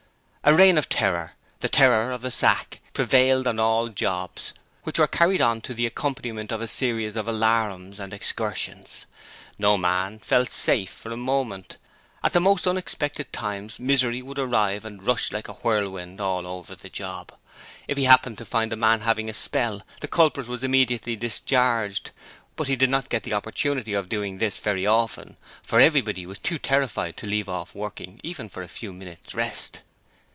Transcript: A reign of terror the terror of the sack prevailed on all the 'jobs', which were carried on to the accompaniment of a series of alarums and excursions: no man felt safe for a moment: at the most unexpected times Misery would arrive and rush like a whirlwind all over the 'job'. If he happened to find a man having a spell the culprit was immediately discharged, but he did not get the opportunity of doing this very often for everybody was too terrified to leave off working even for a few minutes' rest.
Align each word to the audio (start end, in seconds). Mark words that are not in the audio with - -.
A 0.43 0.55
reign 0.55 0.75
of 0.79 0.89
terror 0.89 1.33
the 1.59 1.69
terror 1.69 2.11
of 2.11 2.21
the 2.23 2.31
sack 2.31 2.79
prevailed 2.93 3.45
on 3.45 3.59
all 3.59 3.85
the 3.85 3.91
'jobs', 3.91 4.53
which 4.85 4.97
were 4.97 5.05
carried 5.07 5.39
on 5.39 5.61
to 5.61 5.73
the 5.75 5.85
accompaniment 5.85 6.51
of 6.51 6.61
a 6.61 6.67
series 6.67 7.15
of 7.15 7.27
alarums 7.27 7.99
and 7.99 8.11
excursions: 8.11 9.05
no 9.59 9.77
man 9.77 10.17
felt 10.17 10.49
safe 10.49 10.89
for 10.89 11.11
a 11.13 11.15
moment: 11.15 11.77
at 12.23 12.33
the 12.33 12.39
most 12.39 12.65
unexpected 12.67 13.31
times 13.31 13.79
Misery 13.79 14.23
would 14.23 14.39
arrive 14.39 14.83
and 14.83 15.05
rush 15.05 15.31
like 15.31 15.47
a 15.47 15.53
whirlwind 15.53 16.19
all 16.19 16.47
over 16.47 16.73
the 16.73 16.89
'job'. 16.89 17.37
If 17.87 17.97
he 17.99 18.05
happened 18.05 18.39
to 18.39 18.43
find 18.43 18.73
a 18.73 18.75
man 18.75 19.01
having 19.01 19.29
a 19.29 19.35
spell 19.35 19.83
the 20.01 20.07
culprit 20.07 20.47
was 20.47 20.63
immediately 20.63 21.15
discharged, 21.15 22.09
but 22.55 22.67
he 22.67 22.75
did 22.75 22.89
not 22.89 23.09
get 23.09 23.21
the 23.21 23.33
opportunity 23.35 23.93
of 23.93 24.09
doing 24.09 24.39
this 24.39 24.57
very 24.57 24.87
often 24.87 25.37
for 25.61 25.79
everybody 25.79 26.25
was 26.25 26.39
too 26.39 26.57
terrified 26.57 27.15
to 27.17 27.27
leave 27.27 27.47
off 27.47 27.75
working 27.75 28.19
even 28.23 28.49
for 28.49 28.63
a 28.63 28.67
few 28.67 28.91
minutes' 28.91 29.35
rest. 29.35 29.81